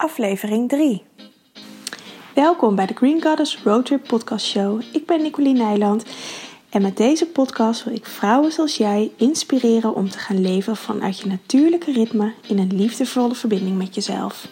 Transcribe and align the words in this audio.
aflevering 0.00 0.68
3. 0.68 1.02
Welkom 2.34 2.74
bij 2.74 2.86
de 2.86 2.94
Green 2.94 3.22
Goddess 3.22 3.62
Roadtrip 3.64 4.08
Podcast 4.08 4.46
Show. 4.46 4.82
Ik 4.92 5.06
ben 5.06 5.22
Nicoline 5.22 5.58
Nijland 5.58 6.04
en 6.70 6.82
met 6.82 6.96
deze 6.96 7.26
podcast 7.26 7.84
wil 7.84 7.94
ik 7.94 8.06
vrouwen 8.06 8.52
zoals 8.52 8.76
jij 8.76 9.12
inspireren 9.16 9.94
om 9.94 10.10
te 10.10 10.18
gaan 10.18 10.40
leven 10.40 10.76
vanuit 10.76 11.18
je 11.18 11.26
natuurlijke 11.26 11.92
ritme 11.92 12.32
in 12.48 12.58
een 12.58 12.76
liefdevolle 12.76 13.34
verbinding 13.34 13.78
met 13.78 13.94
jezelf. 13.94 14.48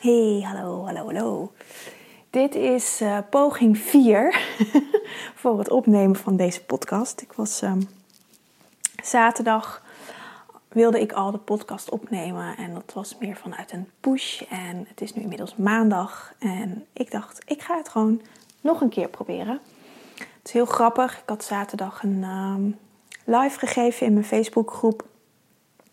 Hey, 0.00 0.40
hallo, 0.44 0.84
hallo, 0.84 1.04
hallo. 1.04 1.52
Dit 2.30 2.54
is 2.54 3.00
uh, 3.02 3.18
poging 3.30 3.78
4 3.78 4.40
voor 5.40 5.58
het 5.58 5.70
opnemen 5.70 6.16
van 6.16 6.36
deze 6.36 6.64
podcast. 6.64 7.20
Ik 7.20 7.32
was 7.32 7.62
um, 7.62 7.88
zaterdag 9.02 9.82
wilde 10.72 11.00
ik 11.00 11.12
al 11.12 11.30
de 11.30 11.38
podcast 11.38 11.90
opnemen 11.90 12.56
en 12.56 12.74
dat 12.74 12.92
was 12.94 13.16
meer 13.18 13.36
vanuit 13.36 13.72
een 13.72 13.88
push 14.00 14.42
en 14.42 14.84
het 14.88 15.00
is 15.00 15.14
nu 15.14 15.22
inmiddels 15.22 15.56
maandag 15.56 16.34
en 16.38 16.86
ik 16.92 17.10
dacht 17.10 17.42
ik 17.46 17.62
ga 17.62 17.76
het 17.76 17.88
gewoon 17.88 18.20
nog 18.60 18.80
een 18.80 18.88
keer 18.88 19.08
proberen. 19.08 19.60
Het 20.16 20.50
is 20.50 20.52
heel 20.52 20.66
grappig. 20.66 21.18
Ik 21.18 21.28
had 21.28 21.44
zaterdag 21.44 22.02
een 22.02 22.22
um, 22.24 22.78
live 23.24 23.58
gegeven 23.58 24.06
in 24.06 24.12
mijn 24.12 24.24
Facebookgroep 24.24 25.04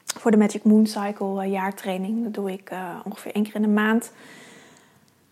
voor 0.05 0.31
de 0.31 0.37
Magic 0.37 0.63
Moon 0.63 0.87
Cycle 0.87 1.45
uh, 1.45 1.51
jaartraining. 1.51 2.23
Dat 2.23 2.33
doe 2.33 2.51
ik 2.51 2.71
uh, 2.71 2.99
ongeveer 3.03 3.33
één 3.33 3.43
keer 3.43 3.55
in 3.55 3.61
de 3.61 3.67
maand 3.67 4.11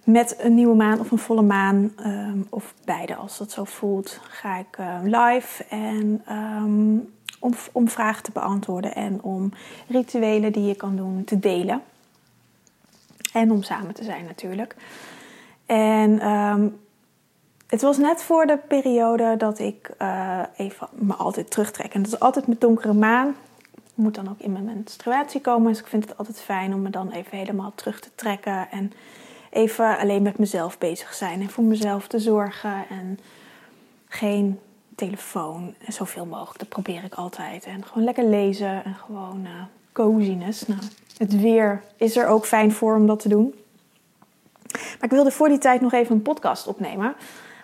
met 0.08 0.36
een 0.40 0.54
nieuwe 0.54 0.76
maan 0.76 1.00
of 1.00 1.12
een 1.12 1.18
volle 1.18 1.42
maan, 1.42 1.94
um, 2.06 2.48
of 2.50 2.74
beide 2.86 3.16
als 3.16 3.38
dat 3.38 3.52
zo 3.52 3.64
voelt, 3.64 4.20
ga 4.30 4.58
ik 4.58 4.78
uh, 4.80 5.00
live 5.04 5.64
en 5.64 6.24
um, 6.32 7.14
om, 7.72 7.90
vragen 7.90 8.24
te 8.24 8.32
beantwoorden 8.32 8.96
en 8.96 9.24
om 9.24 9.52
rituelen 9.88 10.52
die 10.52 10.66
je 10.66 10.76
kan 10.76 10.96
doen 10.96 11.24
te 11.24 11.40
delen. 11.40 11.82
En 13.34 13.52
om 13.52 13.64
samen 13.64 13.94
te 13.94 14.04
zijn 14.04 14.26
natuurlijk. 14.26 14.76
En 15.66 16.28
um, 16.28 16.80
het 17.68 17.82
was 17.82 17.98
net 17.98 18.24
voor 18.24 18.46
de 18.46 18.58
periode 18.58 19.36
dat 19.38 19.60
ik 19.60 19.92
uh, 20.02 20.42
even 20.58 20.88
me 20.92 21.14
altijd 21.14 21.52
terugtrek. 21.52 21.94
En 21.94 22.02
dat 22.02 22.14
is 22.14 22.20
altijd 22.20 22.48
met 22.48 22.62
donkere 22.62 22.94
maan. 22.94 23.36
Ik 23.72 24.04
moet 24.04 24.16
dan 24.16 24.30
ook 24.30 24.40
in 24.40 24.52
mijn 24.52 24.66
menstruatie 24.66 25.42
komen. 25.42 25.68
Dus 25.68 25.80
ik 25.80 25.88
vind 25.88 26.10
het 26.10 26.18
altijd 26.18 26.42
fijn 26.42 26.74
om 26.74 26.82
me 26.82 26.90
dan 26.90 27.12
even 27.12 27.38
helemaal 27.38 27.72
terug 27.76 28.00
te 28.00 28.10
trekken. 28.16 28.68
En 28.72 28.92
even 29.50 29.98
alleen 29.98 30.22
met 30.22 30.38
mezelf 30.38 30.78
bezig 30.78 31.14
zijn. 31.14 31.42
En 31.42 31.50
voor 31.50 31.64
mezelf 31.64 32.08
te 32.08 32.20
zorgen. 32.20 32.86
En 32.90 33.20
geen 34.08 34.60
telefoon. 34.98 35.74
En 35.86 35.94
zoveel 35.94 36.26
mogelijk. 36.26 36.60
Dat 36.60 36.70
probeer 36.70 37.04
ik 37.04 37.14
altijd. 37.14 37.66
En 37.66 37.86
gewoon 37.86 38.04
lekker 38.04 38.26
lezen. 38.26 38.84
En 38.84 38.96
gewoon 38.96 39.40
uh, 39.44 39.50
coziness. 39.92 40.68
Nou, 40.68 40.82
het 41.18 41.42
weer 41.42 41.84
is 41.96 42.18
er 42.18 42.28
ook 42.28 42.46
fijn 42.46 42.72
voor 42.72 42.96
om 42.96 43.08
dat 43.08 43.20
te 43.20 43.30
doen. 43.30 43.56
Maar 44.72 45.04
ik 45.04 45.10
wilde 45.10 45.32
voor 45.32 45.50
die 45.50 45.58
tijd 45.58 45.82
nog 45.82 45.94
even 45.94 46.16
een 46.16 46.22
podcast 46.22 46.68
opnemen. 46.68 47.16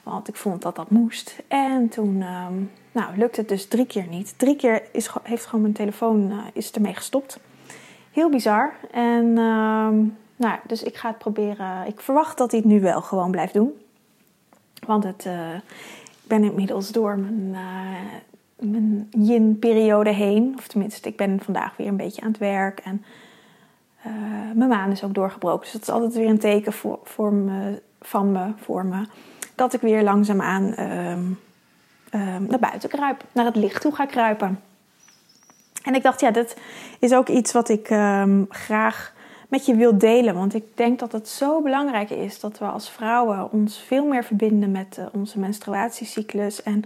Want 0.03 0.27
ik 0.27 0.35
vond 0.35 0.61
dat 0.61 0.75
dat 0.75 0.89
moest. 0.89 1.35
En 1.47 1.89
toen 1.89 2.21
um, 2.21 2.71
nou, 2.91 3.17
lukte 3.17 3.39
het 3.39 3.49
dus 3.49 3.67
drie 3.67 3.85
keer 3.85 4.07
niet. 4.07 4.33
Drie 4.37 4.55
keer 4.55 4.83
is, 4.91 5.09
heeft 5.23 5.45
gewoon 5.45 5.61
mijn 5.61 5.73
telefoon 5.73 6.31
uh, 6.31 6.37
is 6.53 6.71
ermee 6.71 6.93
gestopt. 6.93 7.39
Heel 8.11 8.29
bizar. 8.29 8.73
En 8.91 9.37
um, 9.37 10.17
nou, 10.35 10.59
dus 10.67 10.83
ik 10.83 10.95
ga 10.95 11.07
het 11.07 11.17
proberen. 11.17 11.87
Ik 11.87 12.01
verwacht 12.01 12.37
dat 12.37 12.51
hij 12.51 12.59
het 12.59 12.69
nu 12.69 12.81
wel 12.81 13.01
gewoon 13.01 13.31
blijft 13.31 13.53
doen. 13.53 13.71
Want 14.85 15.03
het, 15.03 15.25
ik 15.25 16.02
ben 16.27 16.43
inmiddels 16.43 16.91
door 16.91 17.17
mijn, 17.17 17.49
uh, 17.51 18.69
mijn 18.71 19.07
yin-periode 19.11 20.09
heen. 20.09 20.53
Of 20.57 20.67
tenminste, 20.67 21.09
ik 21.09 21.17
ben 21.17 21.39
vandaag 21.43 21.77
weer 21.77 21.87
een 21.87 21.97
beetje 21.97 22.21
aan 22.21 22.31
het 22.31 22.37
werk. 22.37 22.79
En 22.79 23.05
uh, 24.07 24.13
mijn 24.53 24.69
maan 24.69 24.91
is 24.91 25.03
ook 25.03 25.13
doorgebroken. 25.13 25.61
Dus 25.61 25.71
dat 25.71 25.81
is 25.81 25.89
altijd 25.89 26.13
weer 26.13 26.29
een 26.29 26.39
teken 26.39 26.73
voor, 26.73 26.99
voor 27.03 27.33
me, 27.33 27.81
van 28.01 28.31
me, 28.31 28.53
voor 28.57 28.85
me. 28.85 29.05
Dat 29.55 29.73
ik 29.73 29.81
weer 29.81 30.03
langzaamaan 30.03 30.79
um, 30.79 31.39
um, 32.13 32.45
naar 32.47 32.59
buiten 32.59 32.89
kruip. 32.89 33.23
Naar 33.31 33.45
het 33.45 33.55
licht 33.55 33.81
toe 33.81 33.95
ga 33.95 34.05
kruipen. 34.05 34.59
En 35.83 35.95
ik 35.95 36.03
dacht, 36.03 36.19
ja, 36.19 36.31
dat 36.31 36.55
is 36.99 37.13
ook 37.13 37.27
iets 37.27 37.51
wat 37.51 37.69
ik 37.69 37.89
um, 37.89 38.45
graag 38.49 39.12
met 39.53 39.65
je 39.65 39.75
wil 39.75 39.97
delen. 39.97 40.35
Want 40.35 40.53
ik 40.53 40.63
denk 40.77 40.99
dat 40.99 41.11
het 41.11 41.27
zo 41.27 41.61
belangrijk 41.61 42.09
is 42.09 42.39
dat 42.39 42.59
we 42.59 42.65
als 42.65 42.89
vrouwen 42.89 43.51
ons 43.51 43.77
veel 43.77 44.05
meer 44.05 44.23
verbinden 44.23 44.71
met 44.71 44.97
uh, 44.99 45.05
onze 45.11 45.39
menstruatiecyclus. 45.39 46.63
En 46.63 46.83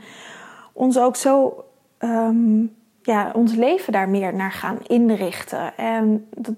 ons 0.73 0.99
ook 0.99 1.15
zo, 1.15 1.63
um, 1.99 2.75
ja, 3.01 3.31
ons 3.33 3.53
leven 3.53 3.93
daar 3.93 4.09
meer 4.09 4.35
naar 4.35 4.51
gaan 4.51 4.79
inrichten. 4.87 5.77
En 5.77 6.27
dat 6.35 6.55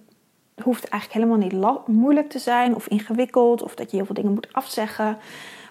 hoeft 0.63 0.87
eigenlijk 0.87 1.21
helemaal 1.21 1.47
niet 1.47 1.87
moeilijk 1.87 2.29
te 2.29 2.39
zijn 2.39 2.75
of 2.75 2.87
ingewikkeld. 2.87 3.61
Of 3.61 3.75
dat 3.75 3.91
je 3.91 3.97
heel 3.97 4.05
veel 4.05 4.15
dingen 4.15 4.33
moet 4.33 4.53
afzeggen. 4.53 5.17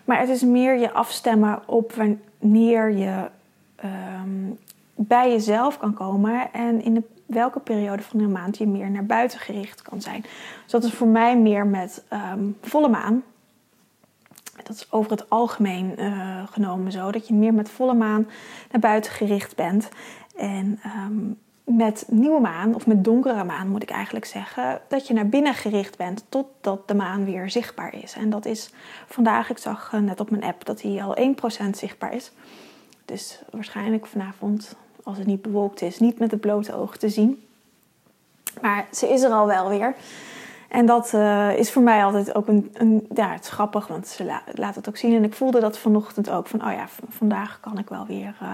Maar 0.05 0.21
het 0.21 0.29
is 0.29 0.43
meer 0.43 0.79
je 0.79 0.93
afstemmen 0.93 1.63
op 1.67 1.93
wanneer 1.93 2.91
je 2.91 3.29
um, 3.85 4.59
bij 4.95 5.31
jezelf 5.31 5.79
kan 5.79 5.95
komen. 5.95 6.53
En 6.53 6.83
in 6.83 6.95
de 6.95 7.03
welke 7.29 7.61
periode 7.61 8.03
van 8.03 8.19
de 8.19 8.29
maand 8.29 8.59
je 8.59 8.67
meer 8.67 8.91
naar 8.91 9.07
buiten 9.07 9.39
gericht 9.39 9.83
kan 9.83 10.01
zijn. 10.01 10.21
Dus 10.63 10.73
dat 10.73 10.85
is 10.85 10.93
voor 10.93 11.07
mij 11.07 11.39
meer 11.39 11.67
met 11.67 12.05
um, 12.13 12.57
volle 12.63 12.89
maan. 12.89 13.23
Dat 14.63 14.77
is 14.77 14.93
over 14.93 15.11
het 15.11 15.31
algemeen 15.31 15.95
uh, 15.99 16.43
genomen 16.51 16.93
zo. 16.93 17.11
Dat 17.11 17.29
je 17.29 17.35
meer 17.35 17.55
met 17.55 17.71
volle 17.71 17.95
maan 17.95 18.29
naar 18.71 18.81
buiten 18.81 19.13
gericht 19.13 19.57
bent. 19.57 19.89
En 20.37 20.81
um, 21.07 21.39
met 21.65 22.05
nieuwe 22.11 22.41
maan, 22.41 22.75
of 22.75 22.87
met 22.87 23.05
donkere 23.05 23.45
maan 23.45 23.69
moet 23.69 23.83
ik 23.83 23.91
eigenlijk 23.91 24.25
zeggen, 24.25 24.81
dat 24.89 25.07
je 25.07 25.15
naar 25.15 25.29
binnen 25.29 25.55
gericht 25.55 25.97
bent 25.97 26.25
totdat 26.29 26.89
de 26.89 26.95
maan 26.95 27.25
weer 27.25 27.51
zichtbaar 27.51 27.95
is. 27.95 28.15
En 28.15 28.31
dat 28.31 28.47
is 28.47 28.73
vandaag, 29.07 29.51
ik 29.51 29.59
zag 29.59 29.93
uh, 29.95 30.01
net 30.01 30.21
op 30.21 30.31
mijn 30.31 30.45
app 30.45 30.65
dat 30.65 30.83
hij 30.83 31.03
al 31.03 31.17
1% 31.67 31.71
zichtbaar 31.71 32.15
is. 32.15 32.33
Dus 33.05 33.43
waarschijnlijk 33.51 34.07
vanavond 34.07 34.77
als 35.03 35.19
het 35.19 35.27
niet 35.27 35.43
bewolkt 35.43 35.83
is, 35.83 35.99
niet 35.99 36.19
met 36.19 36.31
het 36.31 36.41
blote 36.41 36.75
oog 36.75 36.97
te 36.97 37.09
zien. 37.09 37.43
Maar 38.61 38.87
ze 38.93 39.09
is 39.09 39.23
er 39.23 39.31
al 39.31 39.47
wel 39.47 39.69
weer. 39.69 39.95
En 40.69 40.87
dat 40.87 41.13
uh, 41.15 41.59
is 41.59 41.73
voor 41.73 41.83
mij 41.83 42.05
altijd 42.05 42.35
ook 42.35 42.49
een, 42.49 42.71
een, 42.73 43.07
het 43.15 43.45
is 43.45 43.49
grappig, 43.49 43.87
want 43.87 44.07
ze 44.07 44.25
la, 44.25 44.43
laat 44.55 44.75
het 44.75 44.89
ook 44.89 44.97
zien. 44.97 45.15
En 45.15 45.25
ik 45.25 45.35
voelde 45.35 45.61
dat 45.61 45.79
vanochtend 45.79 46.31
ook 46.31 46.47
van, 46.47 46.67
oh 46.67 46.73
ja, 46.73 46.87
vandaag 47.09 47.61
kan 47.61 47.79
ik 47.79 47.89
wel 47.89 48.07
weer, 48.07 48.37
uh, 48.43 48.49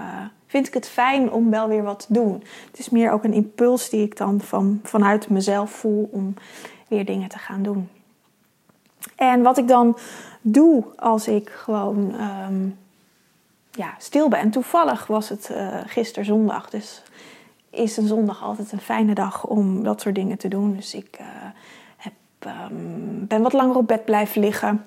vind 0.47 0.67
ik 0.67 0.73
het 0.73 0.87
fijn 0.87 1.31
om 1.31 1.49
wel 1.49 1.67
weer 1.67 1.83
wat 1.83 2.05
te 2.07 2.13
doen. 2.13 2.43
Het 2.69 2.79
is 2.79 2.89
meer 2.89 3.11
ook 3.11 3.23
een 3.23 3.33
impuls 3.33 3.89
die 3.89 4.03
ik 4.03 4.17
dan 4.17 4.41
van, 4.41 4.79
vanuit 4.83 5.29
mezelf 5.29 5.71
voel 5.71 6.09
om 6.11 6.33
weer 6.87 7.05
dingen 7.05 7.29
te 7.29 7.37
gaan 7.37 7.63
doen. 7.63 7.89
En 9.15 9.41
wat 9.41 9.57
ik 9.57 9.67
dan 9.67 9.97
doe 10.41 10.83
als 10.95 11.27
ik 11.27 11.49
gewoon 11.49 12.15
um, 12.21 12.77
ja, 13.75 13.93
stil 13.97 14.29
ben. 14.29 14.39
En 14.39 14.49
toevallig 14.49 15.07
was 15.07 15.29
het 15.29 15.49
uh, 15.51 15.77
gisteren 15.85 16.25
zondag. 16.25 16.69
Dus 16.69 17.03
is 17.69 17.97
een 17.97 18.07
zondag 18.07 18.43
altijd 18.43 18.71
een 18.71 18.79
fijne 18.79 19.13
dag 19.13 19.45
om 19.45 19.83
dat 19.83 20.01
soort 20.01 20.15
dingen 20.15 20.37
te 20.37 20.47
doen. 20.47 20.75
Dus 20.75 20.93
ik 20.93 21.17
uh, 21.21 21.27
heb, 21.97 22.13
um, 22.71 23.27
ben 23.27 23.41
wat 23.41 23.53
langer 23.53 23.75
op 23.75 23.87
bed 23.87 24.05
blijven 24.05 24.41
liggen. 24.41 24.85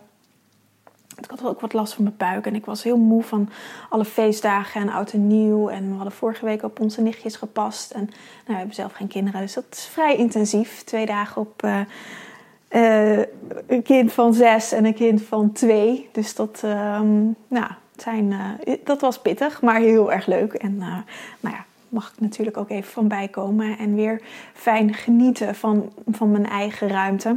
Ik 1.16 1.30
had 1.30 1.44
ook 1.44 1.60
wat 1.60 1.72
last 1.72 1.94
van 1.94 2.04
mijn 2.04 2.16
buik 2.16 2.46
en 2.46 2.54
ik 2.54 2.64
was 2.64 2.82
heel 2.82 2.96
moe 2.96 3.22
van 3.22 3.48
alle 3.88 4.04
feestdagen 4.04 4.80
en 4.80 4.88
oud 4.88 5.12
en 5.12 5.26
nieuw. 5.26 5.68
En 5.68 5.88
we 5.88 5.94
hadden 5.94 6.12
vorige 6.12 6.44
week 6.44 6.62
op 6.62 6.80
onze 6.80 7.00
nichtjes 7.00 7.36
gepast. 7.36 7.90
En 7.90 8.04
nou, 8.04 8.14
we 8.46 8.54
hebben 8.54 8.74
zelf 8.74 8.92
geen 8.92 9.08
kinderen, 9.08 9.40
dus 9.40 9.54
dat 9.54 9.64
is 9.70 9.86
vrij 9.86 10.16
intensief. 10.16 10.82
Twee 10.84 11.06
dagen 11.06 11.40
op 11.40 11.62
uh, 11.64 13.18
een 13.66 13.82
kind 13.82 14.12
van 14.12 14.34
zes 14.34 14.72
en 14.72 14.84
een 14.84 14.94
kind 14.94 15.22
van 15.22 15.52
twee. 15.52 16.08
Dus 16.12 16.34
dat, 16.34 16.62
um, 16.64 17.36
nou, 17.48 17.70
uh, 18.06 18.44
dat 18.84 19.00
was 19.00 19.18
pittig, 19.18 19.62
maar 19.62 19.80
heel 19.80 20.12
erg 20.12 20.26
leuk. 20.26 20.52
En 20.52 20.74
uh, 20.74 20.96
nou 21.40 21.54
ja, 21.54 21.64
mag 21.88 22.12
ik 22.12 22.20
natuurlijk 22.20 22.56
ook 22.56 22.70
even 22.70 22.92
van 22.92 23.08
bijkomen 23.08 23.78
en 23.78 23.94
weer 23.94 24.22
fijn 24.54 24.94
genieten 24.94 25.54
van, 25.54 25.92
van 26.10 26.30
mijn 26.30 26.46
eigen 26.46 26.88
ruimte. 26.88 27.36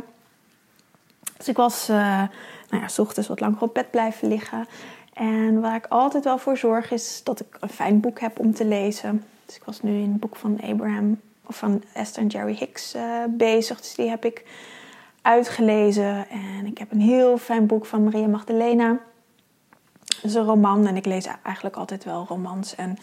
Dus 1.37 1.47
ik 1.47 1.55
was, 1.55 1.89
uh, 1.89 1.95
nou 2.69 2.81
ja, 2.81 2.87
s 2.87 2.99
ochtends 2.99 3.29
wat 3.29 3.39
langer 3.39 3.61
op 3.61 3.73
bed 3.73 3.91
blijven 3.91 4.27
liggen. 4.27 4.67
En 5.13 5.61
waar 5.61 5.75
ik 5.75 5.85
altijd 5.89 6.23
wel 6.23 6.37
voor 6.37 6.57
zorg 6.57 6.91
is 6.91 7.21
dat 7.23 7.39
ik 7.39 7.57
een 7.59 7.69
fijn 7.69 7.99
boek 7.99 8.19
heb 8.19 8.39
om 8.39 8.53
te 8.53 8.65
lezen. 8.65 9.23
Dus 9.45 9.55
ik 9.55 9.63
was 9.63 9.81
nu 9.81 9.91
in 9.91 10.11
het 10.11 10.19
boek 10.19 10.35
van 10.35 10.59
Abraham 10.61 11.19
of 11.45 11.55
van 11.57 11.83
Esther 11.93 12.21
en 12.21 12.27
Jerry 12.27 12.55
Hicks 12.55 12.95
bezig. 13.29 13.77
Dus 13.81 13.95
die 13.95 14.09
heb 14.09 14.25
ik 14.25 14.45
uitgelezen. 15.21 16.29
En 16.29 16.65
ik 16.65 16.77
heb 16.77 16.91
een 16.91 17.01
heel 17.01 17.37
fijn 17.37 17.65
boek 17.65 17.85
van 17.85 18.03
Maria 18.03 18.27
Magdalena. 18.27 18.99
Is 20.21 20.33
een 20.33 20.45
roman 20.45 20.87
en 20.87 20.95
ik 20.95 21.05
lees 21.05 21.27
eigenlijk 21.43 21.75
altijd 21.75 22.03
wel 22.03 22.25
romans 22.27 22.75
en 22.75 22.97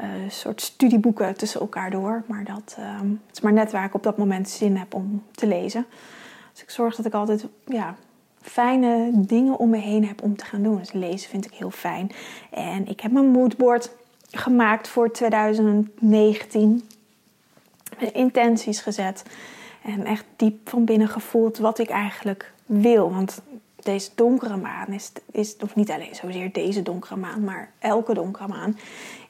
uh, 0.00 0.06
soort 0.28 0.60
studieboeken 0.60 1.36
tussen 1.36 1.60
elkaar 1.60 1.90
door. 1.90 2.22
Maar 2.26 2.44
dat 2.44 2.76
uh, 2.78 3.00
het 3.00 3.36
is 3.36 3.40
maar 3.40 3.52
net 3.52 3.72
waar 3.72 3.84
ik 3.84 3.94
op 3.94 4.02
dat 4.02 4.18
moment 4.18 4.48
zin 4.48 4.76
heb 4.76 4.94
om 4.94 5.22
te 5.30 5.46
lezen. 5.46 5.86
Dus 6.52 6.62
ik 6.62 6.70
zorg 6.70 6.96
dat 6.96 7.06
ik 7.06 7.14
altijd 7.14 7.46
ja, 7.66 7.94
fijne 8.40 9.10
dingen 9.14 9.58
om 9.58 9.70
me 9.70 9.76
heen 9.76 10.06
heb 10.06 10.22
om 10.22 10.36
te 10.36 10.44
gaan 10.44 10.62
doen. 10.62 10.78
Dus 10.78 10.92
lezen 10.92 11.30
vind 11.30 11.46
ik 11.46 11.54
heel 11.54 11.70
fijn. 11.70 12.10
En 12.50 12.88
ik 12.88 13.00
heb 13.00 13.12
mijn 13.12 13.30
moodboard 13.30 13.90
gemaakt 14.30 14.88
voor 14.88 15.12
2019. 15.12 16.88
Mijn 17.98 18.14
intenties 18.14 18.80
gezet. 18.80 19.22
En 19.82 20.04
echt 20.04 20.24
diep 20.36 20.68
van 20.68 20.84
binnen 20.84 21.08
gevoeld 21.08 21.58
wat 21.58 21.78
ik 21.78 21.88
eigenlijk 21.88 22.52
wil. 22.66 23.10
Want 23.10 23.42
deze 23.88 24.10
donkere 24.14 24.56
maan 24.56 24.88
is, 24.88 25.12
is 25.30 25.56
of 25.56 25.74
niet 25.74 25.90
alleen 25.90 26.14
zozeer 26.14 26.52
deze 26.52 26.82
donkere 26.82 27.16
maan, 27.16 27.44
maar 27.44 27.70
elke 27.78 28.14
donkere 28.14 28.48
maan, 28.48 28.78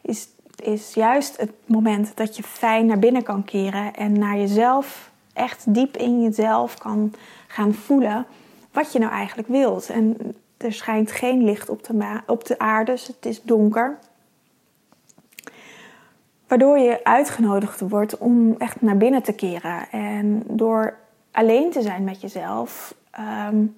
is, 0.00 0.28
is 0.62 0.94
juist 0.94 1.36
het 1.36 1.52
moment 1.66 2.16
dat 2.16 2.36
je 2.36 2.42
fijn 2.42 2.86
naar 2.86 2.98
binnen 2.98 3.22
kan 3.22 3.44
keren 3.44 3.94
en 3.94 4.18
naar 4.18 4.36
jezelf, 4.36 5.10
echt 5.32 5.74
diep 5.74 5.96
in 5.96 6.22
jezelf 6.22 6.78
kan 6.78 7.14
gaan 7.46 7.74
voelen 7.74 8.26
wat 8.72 8.92
je 8.92 8.98
nou 8.98 9.12
eigenlijk 9.12 9.48
wilt. 9.48 9.88
En 9.88 10.16
er 10.56 10.72
schijnt 10.72 11.10
geen 11.10 11.44
licht 11.44 11.68
op 11.68 11.84
de, 11.84 12.20
op 12.26 12.46
de 12.46 12.58
aarde, 12.58 12.92
dus 12.92 13.06
het 13.06 13.26
is 13.26 13.42
donker. 13.42 13.98
Waardoor 16.46 16.78
je 16.78 17.04
uitgenodigd 17.04 17.80
wordt 17.80 18.18
om 18.18 18.54
echt 18.58 18.80
naar 18.80 18.96
binnen 18.96 19.22
te 19.22 19.32
keren. 19.32 19.90
En 19.90 20.42
door 20.46 20.96
alleen 21.30 21.70
te 21.70 21.82
zijn 21.82 22.04
met 22.04 22.20
jezelf, 22.20 22.94
um, 23.50 23.76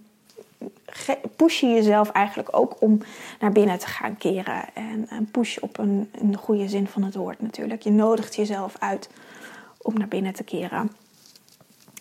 push 1.37 1.61
je 1.61 1.67
jezelf 1.67 2.11
eigenlijk 2.11 2.49
ook 2.57 2.77
om 2.79 2.99
naar 3.41 3.53
binnen 3.53 3.79
te 3.79 3.87
gaan 3.87 4.17
keren. 4.17 4.65
En, 4.75 5.29
push 5.31 5.59
op 5.59 5.79
een, 5.79 6.11
een 6.13 6.37
goede 6.37 6.69
zin 6.69 6.87
van 6.87 7.03
het 7.03 7.15
woord 7.15 7.43
natuurlijk. 7.43 7.83
Je 7.83 7.91
nodigt 7.91 8.35
jezelf 8.35 8.75
uit 8.79 9.09
om 9.83 9.95
naar 9.99 10.09
binnen 10.09 10.33
te 10.33 10.45
keren. 10.45 10.91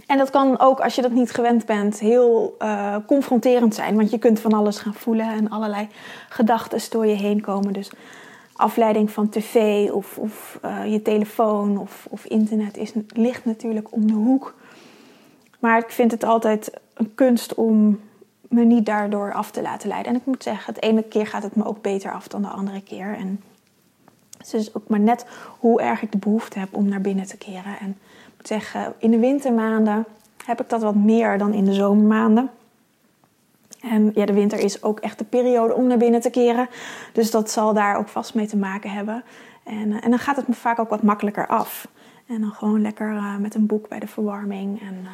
En 0.07 0.18
dat 0.18 0.30
kan 0.30 0.59
ook, 0.59 0.80
als 0.80 0.95
je 0.95 1.01
dat 1.01 1.12
niet 1.12 1.31
gewend 1.31 1.65
bent, 1.65 2.00
heel 2.00 2.56
uh, 2.59 2.95
confronterend 3.07 3.75
zijn. 3.75 3.95
Want 3.95 4.12
je 4.12 4.18
kunt 4.18 4.39
van 4.39 4.53
alles 4.53 4.80
gaan 4.80 4.94
voelen 4.94 5.27
en 5.27 5.50
allerlei 5.50 5.88
gedachten 6.30 6.81
door 6.89 7.06
je 7.06 7.15
heen 7.15 7.42
komen. 7.42 7.74
Dus 7.74 7.92
afleiding 8.53 9.12
van 9.12 9.30
tv 9.30 9.89
of, 9.92 10.18
of 10.18 10.59
uh, 10.65 10.92
je 10.92 11.01
telefoon 11.01 11.77
of, 11.77 12.07
of 12.09 12.25
internet 12.25 12.77
is, 12.77 12.92
ligt 13.07 13.45
natuurlijk 13.45 13.88
om 13.92 14.07
de 14.07 14.13
hoek. 14.13 14.56
Maar 15.59 15.77
ik 15.77 15.89
vind 15.89 16.12
het 16.12 16.24
altijd 16.24 16.71
een 16.94 17.15
kunst 17.15 17.53
om 17.53 18.00
me 18.50 18.63
niet 18.63 18.86
daardoor 18.86 19.34
af 19.34 19.51
te 19.51 19.62
laten 19.62 19.88
leiden. 19.88 20.12
En 20.12 20.19
ik 20.19 20.25
moet 20.25 20.44
zeggen, 20.44 20.74
het 20.74 20.84
ene 20.84 21.04
keer 21.04 21.28
gaat 21.28 21.44
het 21.44 21.56
me 21.56 21.66
ook 21.66 21.81
beter 21.81 22.12
af 22.12 22.28
dan 22.28 22.42
de 22.42 22.48
andere 22.48 22.81
keer. 22.81 23.16
En 23.16 23.44
het 24.38 24.54
is 24.54 24.75
ook 24.75 24.88
maar 24.88 25.00
net 25.00 25.25
hoe 25.60 25.81
erg 25.81 26.01
ik 26.01 26.12
de 26.12 26.18
behoefte 26.18 26.60
heb 26.60 26.75
om 26.75 26.88
naar 26.88 27.01
binnen 27.01 27.25
te 27.25 27.38
keren. 27.38 27.80
En 27.80 27.90
ik 28.28 28.34
moet 28.38 28.48
zeggen, 28.48 28.94
in 28.98 29.12
de 29.12 29.19
wintermaanden 29.19 30.06
heb 30.46 30.62
ik 30.62 30.69
dat 30.69 30.81
wat 30.81 30.96
meer 30.96 31.38
dan 31.38 31.54
in 31.54 31.66
de 31.66 31.74
zomermaanden. 31.74 32.50
En 33.81 34.12
ja, 34.13 34.25
de 34.25 34.34
winter 34.34 34.60
is 34.60 34.84
ook 34.84 35.00
echt 35.00 35.18
de 35.18 35.24
periode 35.24 35.74
om 35.74 35.88
naar 35.88 35.98
binnen 35.98 36.22
te 36.22 36.30
keren. 36.30 36.69
Dus 37.13 37.31
dat 37.31 37.52
zal 37.52 37.74
daar 37.74 37.98
ook 37.98 38.07
vast 38.07 38.34
mee 38.34 38.48
te 38.48 38.57
maken 38.57 38.90
hebben. 38.90 39.24
En, 39.63 39.92
eh, 39.92 40.04
en 40.04 40.10
dan 40.10 40.19
gaat 40.19 40.36
het 40.36 40.48
me 40.48 40.54
vaak 40.54 40.80
ook 40.80 40.90
wat 40.90 41.04
makkelijker 41.04 41.48
af. 41.48 41.88
En 42.28 42.42
dan 42.42 42.52
gewoon 42.52 42.81
lekker 42.81 43.12
uh, 43.12 43.38
met 43.38 43.56
een 43.56 43.66
boek 43.66 43.88
bij 43.88 44.00
de 44.00 44.07
verwarming 44.07 44.81
en 44.81 44.95
uh, 45.04 45.10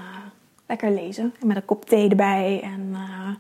lekker 0.66 0.92
lezen. 0.92 1.34
En 1.42 1.48
met 1.48 1.56
een 1.56 1.66
kop 1.66 1.86
thee 1.86 2.10
erbij 2.10 2.62
en, 2.64 2.90
uh, 2.92 3.36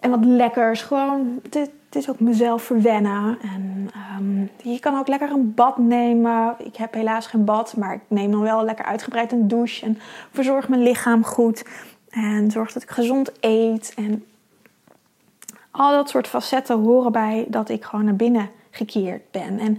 en 0.00 0.10
wat 0.10 0.24
lekkers. 0.24 0.82
Gewoon, 0.82 1.40
het, 1.50 1.70
is 1.90 2.10
ook 2.10 2.20
mezelf 2.20 2.62
verwennen. 2.62 3.38
En 3.42 3.88
um, 4.18 4.50
je 4.62 4.78
kan 4.78 4.98
ook 4.98 5.08
lekker 5.08 5.30
een 5.30 5.54
bad 5.54 5.78
nemen. 5.78 6.54
Ik 6.58 6.76
heb 6.76 6.94
helaas 6.94 7.26
geen 7.26 7.44
bad, 7.44 7.76
maar 7.76 7.94
ik 7.94 8.00
neem 8.08 8.30
dan 8.30 8.40
wel 8.40 8.64
lekker 8.64 8.84
uitgebreid 8.84 9.32
een 9.32 9.48
douche. 9.48 9.84
En 9.84 9.98
verzorg 10.32 10.68
mijn 10.68 10.82
lichaam 10.82 11.24
goed. 11.24 11.64
En 12.10 12.50
zorg 12.50 12.72
dat 12.72 12.82
ik 12.82 12.90
gezond 12.90 13.32
eet. 13.40 13.92
En 13.96 14.24
al 15.70 15.90
dat 15.90 16.08
soort 16.08 16.28
facetten 16.28 16.78
horen 16.78 17.12
bij 17.12 17.46
dat 17.48 17.68
ik 17.68 17.84
gewoon 17.84 18.04
naar 18.04 18.16
binnen 18.16 18.50
gekeerd 18.70 19.30
ben. 19.30 19.58
En 19.58 19.78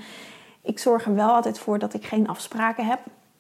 ik 0.62 0.80
zorg 0.80 1.06
er 1.06 1.16
wel 1.16 1.30
altijd 1.30 1.60
voor 1.60 1.80
dat 1.80 1.94
ik 1.94 2.06
geen 2.06 2.28
afspraken 2.28 2.86
heb. 2.86 3.00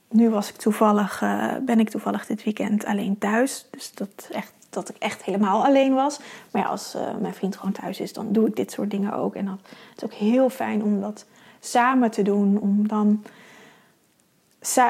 Nu 0.09 0.29
was 0.29 0.49
ik 0.49 0.55
toevallig, 0.55 1.21
uh, 1.21 1.53
ben 1.61 1.79
ik 1.79 1.89
toevallig 1.89 2.25
dit 2.25 2.43
weekend 2.43 2.85
alleen 2.85 3.17
thuis. 3.17 3.67
Dus 3.71 3.91
dat, 3.93 4.29
echt, 4.31 4.53
dat 4.69 4.89
ik 4.89 4.95
echt 4.99 5.23
helemaal 5.23 5.65
alleen 5.65 5.93
was. 5.93 6.19
Maar 6.51 6.61
ja, 6.61 6.67
als 6.67 6.95
uh, 6.95 7.01
mijn 7.21 7.33
vriend 7.33 7.55
gewoon 7.55 7.71
thuis 7.71 7.99
is, 7.99 8.13
dan 8.13 8.31
doe 8.31 8.47
ik 8.47 8.55
dit 8.55 8.71
soort 8.71 8.91
dingen 8.91 9.13
ook. 9.13 9.35
En 9.35 9.45
dat, 9.45 9.59
het 9.89 9.97
is 9.97 10.03
ook 10.03 10.13
heel 10.13 10.49
fijn 10.49 10.83
om 10.83 11.01
dat 11.01 11.25
samen 11.59 12.11
te 12.11 12.21
doen. 12.21 12.59
Om 12.59 12.87
dan 12.87 13.23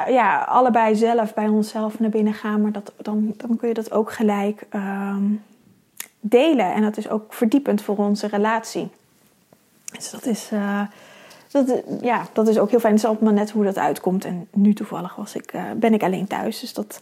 ja, 0.08 0.44
allebei 0.44 0.96
zelf 0.96 1.34
bij 1.34 1.48
onszelf 1.48 2.00
naar 2.00 2.10
binnen 2.10 2.34
gaan. 2.34 2.62
Maar 2.62 2.72
dat, 2.72 2.94
dan, 2.98 3.34
dan 3.38 3.58
kun 3.58 3.68
je 3.68 3.74
dat 3.74 3.92
ook 3.92 4.12
gelijk 4.12 4.66
um, 4.74 5.44
delen. 6.20 6.74
En 6.74 6.82
dat 6.82 6.98
is 6.98 7.10
ook 7.10 7.34
verdiepend 7.34 7.82
voor 7.82 7.98
onze 7.98 8.28
relatie. 8.28 8.90
Dus 9.92 10.12
dat 10.12 10.26
is, 10.26 10.50
uh, 10.54 10.82
dat, 11.52 11.84
ja, 12.02 12.28
dat 12.34 12.48
is 12.48 12.58
ook 12.58 12.70
heel 12.70 12.80
fijn. 12.80 12.94
Het 12.94 13.04
is 13.04 13.08
altijd 13.10 13.26
maar 13.26 13.40
net 13.40 13.52
hoe 13.52 13.64
dat 13.64 13.78
uitkomt. 13.78 14.26
En 14.26 14.48
nu 14.52 14.74
toevallig 14.74 15.16
was 15.16 15.36
ik, 15.36 15.54
uh, 15.54 15.64
ben 15.76 15.94
ik 15.94 16.04
alleen 16.04 16.28
thuis. 16.28 16.60
Dus 16.60 16.74
dat, 16.74 17.02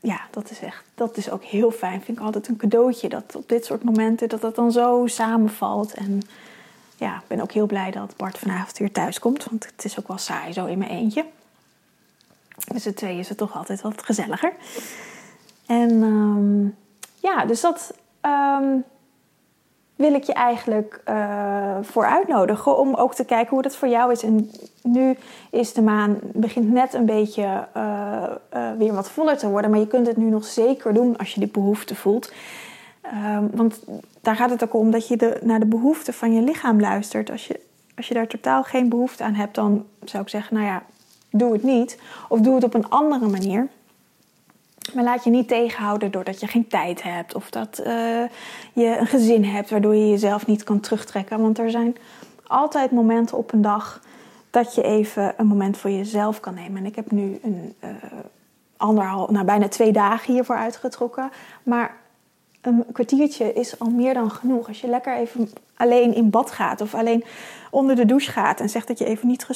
ja, 0.00 0.20
dat 0.30 0.50
is 0.50 0.60
echt, 0.60 0.84
dat 0.94 1.16
is 1.16 1.30
ook 1.30 1.44
heel 1.44 1.70
fijn. 1.70 2.02
Vind 2.02 2.18
ik 2.18 2.24
altijd 2.24 2.48
een 2.48 2.56
cadeautje. 2.56 3.08
Dat 3.08 3.34
op 3.36 3.48
dit 3.48 3.64
soort 3.64 3.84
momenten, 3.84 4.28
dat 4.28 4.40
dat 4.40 4.54
dan 4.54 4.72
zo 4.72 5.06
samenvalt. 5.06 5.94
En 5.94 6.20
ja, 6.96 7.16
ik 7.16 7.26
ben 7.26 7.40
ook 7.40 7.52
heel 7.52 7.66
blij 7.66 7.90
dat 7.90 8.16
Bart 8.16 8.38
vanavond 8.38 8.78
weer 8.78 8.92
thuis 8.92 9.18
komt. 9.18 9.44
Want 9.44 9.66
het 9.66 9.84
is 9.84 9.98
ook 9.98 10.08
wel 10.08 10.18
saai 10.18 10.52
zo 10.52 10.66
in 10.66 10.78
mijn 10.78 10.90
eentje. 10.90 11.24
Met 12.72 12.82
z'n 12.82 12.92
tweeën 12.92 13.18
is 13.18 13.28
het 13.28 13.38
toch 13.38 13.56
altijd 13.56 13.80
wat 13.80 14.02
gezelliger. 14.04 14.52
En 15.66 15.90
um, 15.90 16.76
ja, 17.20 17.44
dus 17.44 17.60
dat 17.60 17.94
um, 18.22 18.84
wil 20.00 20.14
ik 20.14 20.24
je 20.24 20.32
eigenlijk 20.32 21.00
uh, 21.08 21.76
voor 21.82 22.06
uitnodigen. 22.06 22.78
Om 22.78 22.94
ook 22.94 23.14
te 23.14 23.24
kijken 23.24 23.50
hoe 23.50 23.62
dat 23.62 23.76
voor 23.76 23.88
jou 23.88 24.12
is. 24.12 24.22
En 24.22 24.50
nu 24.82 25.16
is 25.50 25.72
de 25.72 25.82
maan, 25.82 26.18
begint 26.22 26.72
net 26.72 26.94
een 26.94 27.06
beetje 27.06 27.66
uh, 27.76 28.22
uh, 28.54 28.70
weer 28.78 28.94
wat 28.94 29.10
voller 29.10 29.38
te 29.38 29.48
worden. 29.48 29.70
Maar 29.70 29.80
je 29.80 29.86
kunt 29.86 30.06
het 30.06 30.16
nu 30.16 30.30
nog 30.30 30.44
zeker 30.44 30.94
doen 30.94 31.16
als 31.16 31.34
je 31.34 31.40
die 31.40 31.50
behoefte 31.50 31.94
voelt. 31.94 32.32
Um, 33.36 33.50
want 33.54 33.80
daar 34.20 34.36
gaat 34.36 34.50
het 34.50 34.64
ook 34.64 34.74
om 34.74 34.90
dat 34.90 35.08
je 35.08 35.16
de, 35.16 35.38
naar 35.42 35.60
de 35.60 35.66
behoeften 35.66 36.14
van 36.14 36.34
je 36.34 36.42
lichaam 36.42 36.80
luistert. 36.80 37.30
Als 37.30 37.46
je, 37.46 37.60
als 37.96 38.08
je 38.08 38.14
daar 38.14 38.26
totaal 38.26 38.62
geen 38.62 38.88
behoefte 38.88 39.24
aan 39.24 39.34
hebt, 39.34 39.54
dan 39.54 39.84
zou 40.04 40.22
ik 40.22 40.28
zeggen, 40.28 40.54
nou 40.54 40.66
ja, 40.66 40.82
doe 41.30 41.52
het 41.52 41.62
niet. 41.62 41.98
Of 42.28 42.40
doe 42.40 42.54
het 42.54 42.64
op 42.64 42.74
een 42.74 42.88
andere 42.88 43.28
manier. 43.28 43.68
Maar 44.92 45.04
laat 45.04 45.24
je 45.24 45.30
niet 45.30 45.48
tegenhouden 45.48 46.10
doordat 46.10 46.40
je 46.40 46.46
geen 46.46 46.66
tijd 46.66 47.02
hebt 47.02 47.34
of 47.34 47.50
dat 47.50 47.80
uh, 47.80 47.86
je 48.72 48.96
een 48.98 49.06
gezin 49.06 49.44
hebt 49.44 49.70
waardoor 49.70 49.94
je 49.94 50.08
jezelf 50.08 50.46
niet 50.46 50.64
kan 50.64 50.80
terugtrekken. 50.80 51.40
Want 51.40 51.58
er 51.58 51.70
zijn 51.70 51.96
altijd 52.46 52.90
momenten 52.90 53.36
op 53.36 53.52
een 53.52 53.62
dag 53.62 54.00
dat 54.50 54.74
je 54.74 54.82
even 54.82 55.34
een 55.36 55.46
moment 55.46 55.76
voor 55.76 55.90
jezelf 55.90 56.40
kan 56.40 56.54
nemen. 56.54 56.76
En 56.76 56.86
ik 56.86 56.96
heb 56.96 57.10
nu 57.10 57.38
een 57.42 57.74
uh, 57.84 59.28
nou 59.28 59.44
bijna 59.44 59.68
twee 59.68 59.92
dagen 59.92 60.32
hiervoor 60.32 60.56
uitgetrokken. 60.56 61.30
Maar 61.62 61.96
een 62.60 62.84
kwartiertje 62.92 63.52
is 63.52 63.78
al 63.78 63.90
meer 63.90 64.14
dan 64.14 64.30
genoeg. 64.30 64.68
Als 64.68 64.80
je 64.80 64.88
lekker 64.88 65.16
even 65.16 65.50
alleen 65.76 66.14
in 66.14 66.30
bad 66.30 66.50
gaat 66.50 66.80
of 66.80 66.94
alleen 66.94 67.24
onder 67.70 67.96
de 67.96 68.06
douche 68.06 68.30
gaat 68.30 68.60
en 68.60 68.68
zegt 68.68 68.88
dat 68.88 68.98
je 68.98 69.04
even 69.04 69.28
niet 69.28 69.46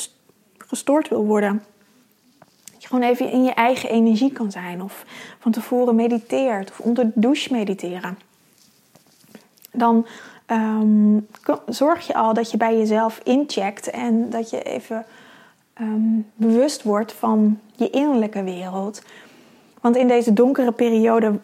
gestoord 0.59 1.09
wil 1.09 1.25
worden. 1.25 1.63
Gewoon 2.87 3.03
even 3.03 3.31
in 3.31 3.45
je 3.45 3.53
eigen 3.55 3.91
energie 3.91 4.33
kan 4.33 4.51
zijn. 4.51 4.83
Of 4.83 5.05
van 5.39 5.53
tevoren 5.53 5.95
mediteert. 5.95 6.71
Of 6.71 6.81
onder 6.81 7.05
de 7.05 7.13
douche 7.15 7.53
mediteren. 7.53 8.19
Dan 9.73 10.07
um, 10.47 11.27
zorg 11.67 12.07
je 12.07 12.15
al 12.15 12.35
dat 12.35 12.51
je 12.51 12.57
bij 12.57 12.77
jezelf 12.77 13.21
incheckt. 13.23 13.91
En 13.91 14.31
dat 14.31 14.51
je 14.51 14.63
even 14.63 15.05
um, 15.81 16.27
bewust 16.35 16.83
wordt 16.83 17.13
van 17.13 17.61
je 17.77 17.91
innerlijke 17.91 18.43
wereld. 18.43 19.03
Want 19.81 19.97
in 19.97 20.09
deze 20.09 20.33
donkere 20.33 20.73
periode 20.73 21.41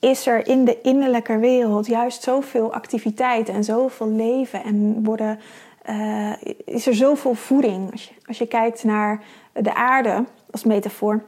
is 0.00 0.26
er 0.26 0.46
in 0.46 0.64
de 0.64 0.80
innerlijke 0.80 1.38
wereld 1.38 1.86
juist 1.86 2.22
zoveel 2.22 2.72
activiteit 2.72 3.48
en 3.48 3.64
zoveel 3.64 4.08
leven. 4.08 4.62
En 4.64 5.04
worden 5.04 5.40
uh, 5.90 6.32
is 6.64 6.86
er 6.86 6.94
zoveel 6.94 7.34
voeding. 7.34 7.92
Als 7.92 8.04
je, 8.04 8.14
als 8.26 8.38
je 8.38 8.46
kijkt 8.46 8.84
naar 8.84 9.22
de 9.52 9.74
aarde 9.74 10.24
als 10.54 10.64
metafoor. 10.64 11.22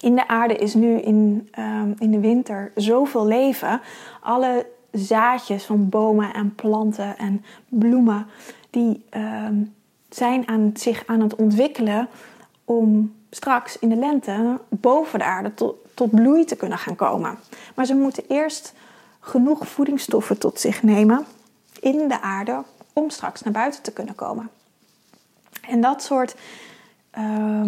In 0.00 0.14
de 0.14 0.28
aarde 0.28 0.56
is 0.56 0.74
nu 0.74 0.98
in, 0.98 1.48
um, 1.58 1.94
in 1.98 2.10
de 2.10 2.20
winter 2.20 2.72
zoveel 2.74 3.26
leven. 3.26 3.80
Alle 4.20 4.66
zaadjes 4.92 5.64
van 5.64 5.88
bomen 5.88 6.34
en 6.34 6.54
planten 6.54 7.18
en 7.18 7.44
bloemen, 7.68 8.26
die 8.70 9.04
um, 9.16 9.74
zijn 10.08 10.48
aan, 10.48 10.70
zich 10.74 11.02
aan 11.06 11.20
het 11.20 11.34
ontwikkelen 11.34 12.08
om 12.64 13.14
straks 13.30 13.78
in 13.78 13.88
de 13.88 13.96
lente 13.96 14.60
boven 14.68 15.18
de 15.18 15.24
aarde 15.24 15.54
tot, 15.54 15.76
tot 15.94 16.10
bloei 16.10 16.44
te 16.44 16.56
kunnen 16.56 16.78
gaan 16.78 16.96
komen. 16.96 17.38
Maar 17.74 17.86
ze 17.86 17.94
moeten 17.94 18.24
eerst 18.28 18.74
genoeg 19.20 19.68
voedingsstoffen 19.68 20.38
tot 20.38 20.60
zich 20.60 20.82
nemen 20.82 21.24
in 21.80 22.08
de 22.08 22.20
aarde 22.20 22.62
om 22.92 23.10
straks 23.10 23.42
naar 23.42 23.52
buiten 23.52 23.82
te 23.82 23.92
kunnen 23.92 24.14
komen. 24.14 24.50
En 25.68 25.80
dat 25.80 26.02
soort 26.02 26.34
uh, 27.18 27.62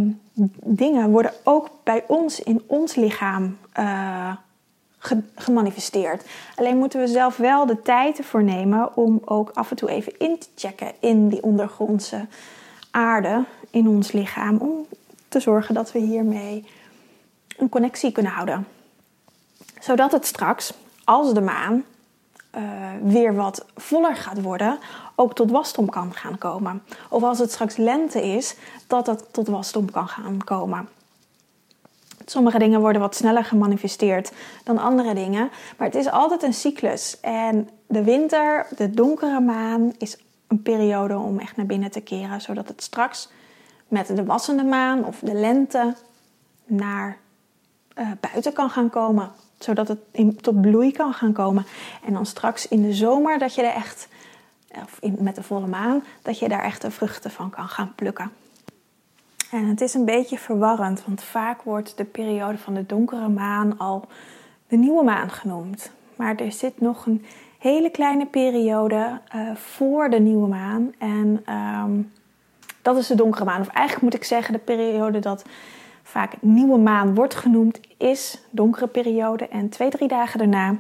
dingen 0.64 1.10
worden 1.10 1.32
ook 1.44 1.70
bij 1.82 2.04
ons 2.06 2.40
in 2.40 2.62
ons 2.66 2.94
lichaam 2.94 3.58
uh, 3.78 4.36
gemanifesteerd. 5.34 6.24
Alleen 6.56 6.76
moeten 6.76 7.00
we 7.00 7.06
zelf 7.06 7.36
wel 7.36 7.66
de 7.66 7.82
tijd 7.82 8.18
ervoor 8.18 8.42
nemen 8.42 8.96
om 8.96 9.20
ook 9.24 9.50
af 9.50 9.70
en 9.70 9.76
toe 9.76 9.90
even 9.90 10.18
in 10.18 10.38
te 10.38 10.48
checken 10.54 10.92
in 11.00 11.28
die 11.28 11.42
ondergrondse 11.42 12.26
aarde 12.90 13.44
in 13.70 13.88
ons 13.88 14.12
lichaam. 14.12 14.56
Om 14.56 14.86
te 15.28 15.40
zorgen 15.40 15.74
dat 15.74 15.92
we 15.92 15.98
hiermee 15.98 16.64
een 17.56 17.68
connectie 17.68 18.12
kunnen 18.12 18.32
houden. 18.32 18.66
Zodat 19.80 20.12
het 20.12 20.26
straks, 20.26 20.74
als 21.04 21.34
de 21.34 21.40
maan 21.40 21.84
uh, 22.56 22.62
weer 23.02 23.34
wat 23.34 23.66
voller 23.76 24.16
gaat 24.16 24.42
worden, 24.42 24.78
ook 25.14 25.34
tot 25.34 25.50
wasdom 25.50 25.90
kan 25.90 26.14
gaan 26.14 26.38
komen. 26.38 26.82
Of 27.08 27.22
als 27.22 27.38
het 27.38 27.52
straks 27.52 27.76
lente 27.76 28.22
is, 28.22 28.56
dat 28.86 29.06
het 29.06 29.32
tot 29.32 29.48
wasdom 29.48 29.90
kan 29.90 30.08
gaan 30.08 30.44
komen. 30.44 30.88
Sommige 32.24 32.58
dingen 32.58 32.80
worden 32.80 33.00
wat 33.00 33.14
sneller 33.14 33.44
gemanifesteerd 33.44 34.32
dan 34.64 34.78
andere 34.78 35.14
dingen. 35.14 35.50
Maar 35.76 35.86
het 35.86 35.96
is 35.96 36.10
altijd 36.10 36.42
een 36.42 36.54
cyclus. 36.54 37.20
En 37.20 37.68
de 37.86 38.04
winter, 38.04 38.66
de 38.76 38.90
donkere 38.90 39.40
maan, 39.40 39.92
is 39.98 40.18
een 40.46 40.62
periode 40.62 41.16
om 41.16 41.38
echt 41.38 41.56
naar 41.56 41.66
binnen 41.66 41.90
te 41.90 42.00
keren. 42.00 42.40
Zodat 42.40 42.68
het 42.68 42.82
straks 42.82 43.28
met 43.88 44.06
de 44.06 44.24
wassende 44.24 44.64
maan 44.64 45.04
of 45.04 45.18
de 45.18 45.34
lente 45.34 45.94
naar 46.64 47.16
uh, 47.98 48.10
buiten 48.20 48.52
kan 48.52 48.70
gaan 48.70 48.90
komen. 48.90 49.30
Zodat 49.64 49.88
het 49.88 49.98
in, 50.10 50.36
tot 50.36 50.60
bloei 50.60 50.92
kan 50.92 51.12
gaan 51.12 51.32
komen. 51.32 51.66
En 52.04 52.12
dan 52.12 52.26
straks 52.26 52.68
in 52.68 52.82
de 52.82 52.92
zomer 52.92 53.38
dat 53.38 53.54
je 53.54 53.62
er 53.62 53.74
echt, 53.74 54.08
of 54.82 55.00
met 55.18 55.34
de 55.34 55.42
volle 55.42 55.66
maan, 55.66 56.04
dat 56.22 56.38
je 56.38 56.48
daar 56.48 56.62
echt 56.62 56.82
de 56.82 56.90
vruchten 56.90 57.30
van 57.30 57.50
kan 57.50 57.68
gaan 57.68 57.92
plukken. 57.94 58.30
En 59.50 59.66
het 59.66 59.80
is 59.80 59.94
een 59.94 60.04
beetje 60.04 60.38
verwarrend, 60.38 61.04
want 61.06 61.22
vaak 61.22 61.62
wordt 61.62 61.96
de 61.96 62.04
periode 62.04 62.58
van 62.58 62.74
de 62.74 62.86
donkere 62.86 63.28
maan 63.28 63.78
al 63.78 64.04
de 64.68 64.76
nieuwe 64.76 65.04
maan 65.04 65.30
genoemd. 65.30 65.90
Maar 66.16 66.36
er 66.36 66.52
zit 66.52 66.80
nog 66.80 67.06
een 67.06 67.24
hele 67.58 67.90
kleine 67.90 68.26
periode 68.26 69.20
uh, 69.34 69.54
voor 69.54 70.10
de 70.10 70.20
nieuwe 70.20 70.48
maan. 70.48 70.94
En 70.98 71.44
um, 71.54 72.12
dat 72.82 72.96
is 72.96 73.06
de 73.06 73.14
donkere 73.14 73.44
maan. 73.44 73.60
Of 73.60 73.68
eigenlijk 73.68 74.04
moet 74.04 74.14
ik 74.14 74.24
zeggen, 74.24 74.52
de 74.52 74.58
periode 74.58 75.18
dat 75.18 75.44
vaak 76.02 76.32
nieuwe 76.40 76.78
maan 76.78 77.14
wordt 77.14 77.34
genoemd, 77.34 77.80
is 77.96 78.42
donkere 78.50 78.86
periode. 78.86 79.48
En 79.48 79.68
twee, 79.68 79.90
drie 79.90 80.08
dagen 80.08 80.38
daarna 80.38 80.76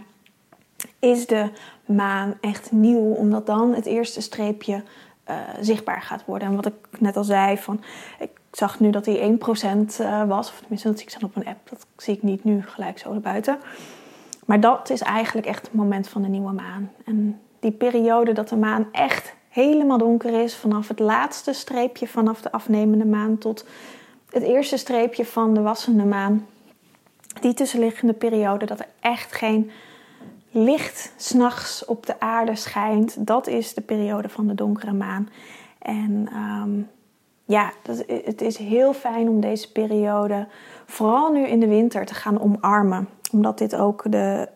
is 0.98 1.26
de 1.26 1.48
maan 1.86 2.34
echt 2.40 2.72
nieuw, 2.72 3.12
omdat 3.14 3.46
dan 3.46 3.74
het 3.74 3.86
eerste 3.86 4.20
streepje 4.20 4.82
uh, 5.30 5.36
zichtbaar 5.60 6.02
gaat 6.02 6.24
worden. 6.24 6.48
En 6.48 6.56
wat 6.56 6.66
ik 6.66 6.74
net 6.98 7.16
al 7.16 7.24
zei, 7.24 7.58
van, 7.58 7.80
ik 8.18 8.30
zag 8.50 8.80
nu 8.80 8.90
dat 8.90 9.06
hij 9.06 9.38
1% 9.38 10.00
uh, 10.00 10.24
was. 10.24 10.48
Of 10.48 10.58
tenminste, 10.58 10.88
dat 10.88 10.98
zie 10.98 11.06
ik 11.06 11.20
dan 11.20 11.30
op 11.30 11.36
een 11.36 11.46
app. 11.46 11.68
Dat 11.68 11.86
zie 11.96 12.14
ik 12.14 12.22
niet 12.22 12.44
nu 12.44 12.62
gelijk 12.62 12.98
zo 12.98 13.12
erbuiten. 13.12 13.58
Maar 14.44 14.60
dat 14.60 14.90
is 14.90 15.00
eigenlijk 15.00 15.46
echt 15.46 15.66
het 15.66 15.74
moment 15.74 16.08
van 16.08 16.22
de 16.22 16.28
nieuwe 16.28 16.52
maan. 16.52 16.90
En 17.04 17.40
die 17.60 17.72
periode 17.72 18.32
dat 18.32 18.48
de 18.48 18.56
maan 18.56 18.88
echt 18.92 19.34
helemaal 19.48 19.98
donker 19.98 20.42
is, 20.42 20.56
vanaf 20.56 20.88
het 20.88 20.98
laatste 20.98 21.52
streepje 21.52 22.08
vanaf 22.08 22.40
de 22.40 22.52
afnemende 22.52 23.04
maan 23.04 23.38
tot 23.38 23.66
het 24.32 24.42
eerste 24.42 24.76
streepje 24.76 25.24
van 25.24 25.54
de 25.54 25.60
wassende 25.60 26.04
maan. 26.04 26.46
Die 27.40 27.54
tussenliggende 27.54 28.12
periode 28.12 28.66
dat 28.66 28.80
er 28.80 28.88
echt 29.00 29.32
geen 29.32 29.70
licht 30.50 31.12
s'nachts 31.16 31.84
op 31.84 32.06
de 32.06 32.20
aarde 32.20 32.56
schijnt, 32.56 33.26
dat 33.26 33.46
is 33.46 33.74
de 33.74 33.80
periode 33.80 34.28
van 34.28 34.46
de 34.46 34.54
donkere 34.54 34.92
maan. 34.92 35.28
En 35.78 36.28
um, 36.36 36.88
ja, 37.44 37.72
het 38.24 38.40
is 38.40 38.56
heel 38.56 38.92
fijn 38.92 39.28
om 39.28 39.40
deze 39.40 39.72
periode, 39.72 40.46
vooral 40.86 41.32
nu 41.32 41.46
in 41.46 41.60
de 41.60 41.68
winter, 41.68 42.06
te 42.06 42.14
gaan 42.14 42.40
omarmen. 42.40 43.08
Omdat 43.32 43.58
dit 43.58 43.76
ook 43.76 44.02
de 44.12 44.48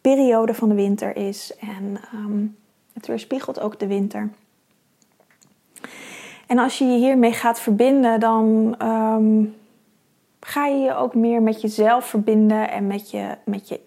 periode 0.00 0.54
van 0.54 0.68
de 0.68 0.74
winter 0.74 1.16
is 1.16 1.56
en 1.60 2.00
um, 2.14 2.56
het 2.92 3.06
weerspiegelt 3.06 3.60
ook 3.60 3.78
de 3.78 3.86
winter. 3.86 4.30
En 6.46 6.58
als 6.58 6.78
je 6.78 6.84
je 6.84 6.98
hiermee 6.98 7.32
gaat 7.32 7.60
verbinden, 7.60 8.20
dan 8.20 8.74
um, 8.82 9.54
ga 10.40 10.66
je 10.66 10.76
je 10.76 10.94
ook 10.94 11.14
meer 11.14 11.42
met 11.42 11.60
jezelf 11.60 12.04
verbinden 12.04 12.70
en 12.70 12.86
met 12.86 13.10
je, 13.10 13.36
met 13.44 13.68
je, 13.68 13.80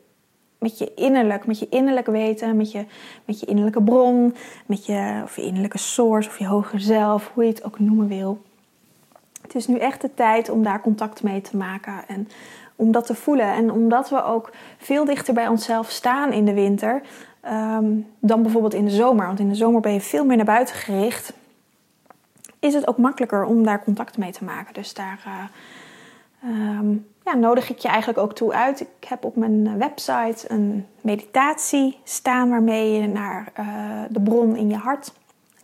met 0.59 0.77
je 0.77 0.93
innerlijk, 0.95 1.45
met 1.45 1.59
je 1.59 1.69
innerlijk 1.69 2.07
weten, 2.07 2.57
met 2.57 2.71
je, 2.71 2.85
met 3.25 3.39
je 3.39 3.45
innerlijke 3.45 3.83
bron, 3.83 4.35
met 4.65 4.85
je, 4.85 5.21
of 5.23 5.35
je 5.35 5.41
innerlijke 5.41 5.77
source 5.77 6.29
of 6.29 6.39
je 6.39 6.47
hoger 6.47 6.79
zelf, 6.79 7.31
hoe 7.33 7.43
je 7.43 7.49
het 7.49 7.63
ook 7.63 7.79
noemen 7.79 8.07
wil. 8.07 8.41
Het 9.41 9.55
is 9.55 9.67
nu 9.67 9.77
echt 9.77 10.01
de 10.01 10.13
tijd 10.13 10.49
om 10.49 10.63
daar 10.63 10.81
contact 10.81 11.23
mee 11.23 11.41
te 11.41 11.57
maken 11.57 11.93
en 12.07 12.27
om 12.75 12.91
dat 12.91 13.05
te 13.05 13.15
voelen. 13.15 13.53
En 13.53 13.71
omdat 13.71 14.09
we 14.09 14.23
ook 14.23 14.51
veel 14.77 15.05
dichter 15.05 15.33
bij 15.33 15.47
onszelf 15.47 15.89
staan 15.89 16.31
in 16.31 16.45
de 16.45 16.53
winter 16.53 17.01
um, 17.45 18.07
dan 18.19 18.41
bijvoorbeeld 18.41 18.73
in 18.73 18.85
de 18.85 18.91
zomer. 18.91 19.25
Want 19.27 19.39
in 19.39 19.49
de 19.49 19.55
zomer 19.55 19.81
ben 19.81 19.93
je 19.93 20.01
veel 20.01 20.25
meer 20.25 20.35
naar 20.35 20.45
buiten 20.45 20.75
gericht 20.75 21.33
is 22.59 22.73
het 22.73 22.87
ook 22.87 22.97
makkelijker 22.97 23.45
om 23.45 23.63
daar 23.63 23.83
contact 23.83 24.17
mee 24.17 24.31
te 24.31 24.43
maken. 24.43 24.73
Dus 24.73 24.93
daar 24.93 25.23
uh, 26.43 26.79
um, 26.79 27.07
ja, 27.25 27.35
nodig 27.35 27.69
ik 27.69 27.77
je 27.77 27.87
eigenlijk 27.87 28.19
ook 28.19 28.33
toe 28.33 28.53
uit. 28.53 28.79
Ik 28.79 29.07
heb 29.07 29.23
op 29.23 29.35
mijn 29.35 29.77
website 29.77 30.51
een 30.51 30.85
meditatie 31.01 31.97
staan 32.03 32.49
waarmee 32.49 33.01
je 33.01 33.07
naar 33.07 33.51
uh, 33.59 34.01
de 34.09 34.21
bron 34.21 34.55
in 34.55 34.69
je 34.69 34.75
hart 34.75 35.13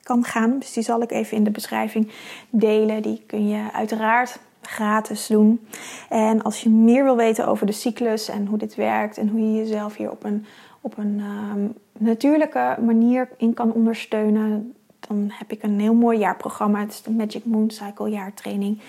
kan 0.03 0.23
gaan. 0.23 0.59
Dus 0.59 0.73
die 0.73 0.83
zal 0.83 1.01
ik 1.01 1.11
even 1.11 1.37
in 1.37 1.43
de 1.43 1.51
beschrijving 1.51 2.11
delen. 2.49 3.01
Die 3.01 3.23
kun 3.25 3.47
je 3.47 3.71
uiteraard 3.73 4.39
gratis 4.61 5.27
doen. 5.27 5.67
En 6.09 6.41
als 6.41 6.61
je 6.61 6.69
meer 6.69 7.03
wil 7.03 7.15
weten 7.15 7.47
over 7.47 7.65
de 7.65 7.71
cyclus 7.71 8.29
en 8.29 8.45
hoe 8.45 8.57
dit 8.57 8.75
werkt 8.75 9.17
en 9.17 9.27
hoe 9.27 9.39
je 9.39 9.57
jezelf 9.57 9.95
hier 9.95 10.11
op 10.11 10.23
een, 10.23 10.45
op 10.81 10.97
een 10.97 11.21
um, 11.53 11.73
natuurlijke 11.97 12.77
manier 12.85 13.29
in 13.37 13.53
kan 13.53 13.73
ondersteunen, 13.73 14.73
dan 15.07 15.31
heb 15.33 15.51
ik 15.51 15.63
een 15.63 15.79
heel 15.79 15.93
mooi 15.93 16.17
jaarprogramma. 16.17 16.79
Het 16.79 16.91
is 16.91 17.01
de 17.01 17.11
Magic 17.11 17.45
Moon 17.45 17.69
Cycle 17.69 18.09
jaartraining. 18.09 18.81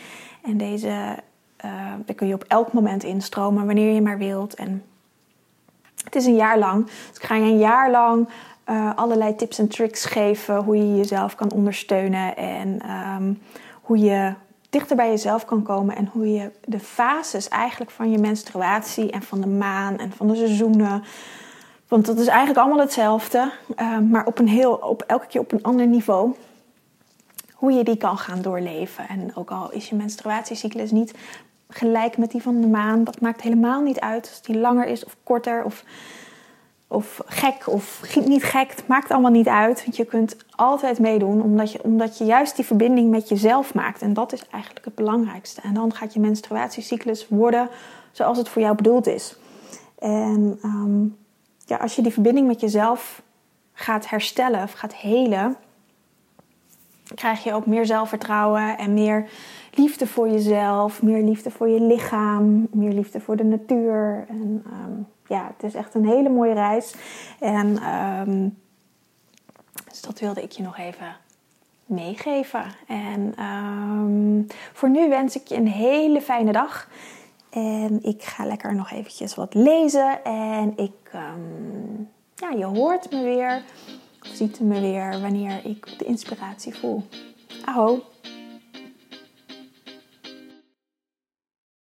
En 0.43 0.57
deze, 0.57 0.89
uh, 1.65 1.71
daar 2.05 2.15
kun 2.15 2.27
je 2.27 2.35
op 2.35 2.45
elk 2.49 2.73
moment 2.73 3.03
instromen, 3.03 3.67
wanneer 3.67 3.95
je 3.95 4.03
maar 4.03 4.19
wilt. 4.19 4.55
En 4.55 4.85
het 6.05 6.15
is 6.15 6.27
een 6.27 6.37
jaar 6.37 6.59
lang. 6.59 6.85
Dus 6.85 7.17
ik 7.17 7.23
ga 7.23 7.35
je 7.35 7.43
een 7.43 7.59
jaar 7.59 7.91
lang 7.91 8.29
uh, 8.71 8.91
allerlei 8.95 9.35
tips 9.35 9.59
en 9.59 9.69
tricks 9.69 10.05
geven 10.05 10.57
hoe 10.57 10.77
je 10.77 10.97
jezelf 10.97 11.35
kan 11.35 11.53
ondersteunen 11.53 12.37
en 12.37 12.91
um, 12.91 13.39
hoe 13.81 13.99
je 13.99 14.33
dichter 14.71 14.97
bij 14.97 15.09
jezelf 15.09 15.45
kan 15.45 15.63
komen 15.63 15.97
en 15.97 16.11
hoe 16.13 16.33
je 16.33 16.51
de 16.65 16.81
fases 16.81 17.49
eigenlijk 17.49 17.91
van 17.91 18.11
je 18.11 18.19
menstruatie 18.19 19.11
en 19.11 19.23
van 19.23 19.41
de 19.41 19.47
maan 19.47 19.99
en 19.99 20.13
van 20.13 20.27
de 20.27 20.35
seizoenen 20.35 21.05
want 21.95 22.07
dat 22.07 22.19
is 22.19 22.27
eigenlijk 22.27 22.59
allemaal 22.59 22.81
hetzelfde, 22.81 23.51
uh, 23.81 23.99
maar 23.99 24.27
op, 24.27 24.39
een 24.39 24.49
heel, 24.49 24.73
op 24.73 25.03
elke 25.03 25.27
keer 25.27 25.41
op 25.41 25.53
een 25.53 25.63
ander 25.63 25.87
niveau. 25.87 26.35
Hoe 27.53 27.73
je 27.73 27.85
die 27.85 27.97
kan 27.97 28.19
gaan 28.19 28.43
doorleven. 28.43 29.09
En 29.09 29.37
ook 29.37 29.51
al 29.51 29.73
is 29.73 29.89
je 29.89 29.95
menstruatiecyclus 29.95 30.91
niet 30.91 31.15
gelijk 31.69 32.17
met 32.19 32.31
die 32.31 32.43
van 32.43 32.61
de 32.61 32.67
maan, 32.67 33.05
dat 33.05 33.21
maakt 33.21 33.41
helemaal 33.41 33.81
niet 33.81 34.01
uit. 34.01 34.29
Als 34.29 34.43
die 34.43 34.59
langer 34.59 34.87
is 34.87 35.05
of 35.05 35.17
korter 35.23 35.65
of, 35.65 35.85
of 36.89 37.21
gek 37.27 37.67
of 37.67 38.17
niet 38.25 38.45
gek, 38.45 38.71
het 38.71 38.87
maakt 38.87 39.11
allemaal 39.11 39.31
niet 39.31 39.49
uit. 39.49 39.85
Want 39.85 39.97
je 39.97 40.05
kunt 40.05 40.37
altijd 40.51 40.99
meedoen, 40.99 41.43
omdat 41.43 41.73
je, 41.73 41.83
omdat 41.83 42.19
je 42.19 42.25
juist 42.25 42.57
die 42.57 42.65
verbinding 42.65 43.11
met 43.11 43.29
jezelf 43.29 43.75
maakt. 43.75 44.03
En 44.03 44.15
dat 44.15 44.33
is 44.33 44.47
eigenlijk 44.51 44.85
het 44.85 44.95
belangrijkste. 44.95 45.61
En 45.61 45.75
dan 45.75 45.95
gaat 45.95 46.15
je 46.15 46.21
menstruatiecyclus 46.21 47.29
worden 47.29 47.69
zoals 48.13 48.39
het 48.39 48.49
voor 48.49 48.63
jou 48.63 48.77
bedoeld 48.77 49.07
is. 49.07 49.37
En 49.99 50.59
um, 50.65 51.23
ja, 51.67 51.77
als 51.77 51.97
je 51.97 52.03
die 52.03 52.13
verbinding 52.13 52.47
met 52.47 52.61
jezelf 52.61 53.23
gaat 53.73 54.09
herstellen 54.09 54.63
of 54.63 54.73
gaat 54.73 54.95
helen, 54.95 55.57
krijg 57.15 57.45
je 57.45 57.53
ook 57.53 57.67
meer 57.67 57.87
zelfvertrouwen 57.87 58.79
en 58.79 58.95
meer 58.95 59.29
liefde 59.75 60.07
voor 60.07 60.29
jezelf, 60.29 61.03
meer 61.03 61.23
liefde 61.23 61.51
voor 61.51 61.69
je 61.69 61.81
lichaam, 61.81 62.69
meer 62.71 62.93
liefde 62.93 63.21
voor 63.21 63.37
de 63.37 63.45
natuur. 63.45 64.25
En 64.29 64.65
um, 64.67 65.07
ja, 65.27 65.53
het 65.57 65.63
is 65.63 65.75
echt 65.75 65.95
een 65.95 66.07
hele 66.07 66.29
mooie 66.29 66.55
reis. 66.55 66.95
En 67.41 67.89
um, 68.29 68.59
dus 69.89 70.01
dat 70.01 70.21
wilde 70.21 70.43
ik 70.43 70.51
je 70.51 70.63
nog 70.63 70.79
even 70.79 71.17
meegeven. 71.87 72.65
En 72.87 73.45
um, 73.45 74.47
voor 74.73 74.91
nu 74.91 75.09
wens 75.09 75.37
ik 75.37 75.47
je 75.47 75.57
een 75.57 75.69
hele 75.69 76.21
fijne 76.21 76.53
dag. 76.53 76.89
En 77.55 78.03
ik 78.03 78.23
ga 78.23 78.45
lekker 78.45 78.75
nog 78.75 78.91
eventjes 78.91 79.35
wat 79.35 79.55
lezen. 79.55 80.25
En 80.25 80.73
ik, 80.77 81.13
um, 81.15 82.11
ja, 82.35 82.51
je 82.51 82.65
hoort 82.65 83.11
me 83.11 83.23
weer. 83.23 83.63
Of 84.23 84.29
ziet 84.29 84.61
me 84.61 84.81
weer 84.81 85.21
wanneer 85.21 85.61
ik 85.65 85.99
de 85.99 86.05
inspiratie 86.05 86.75
voel. 86.75 87.03
Aho! 87.65 88.03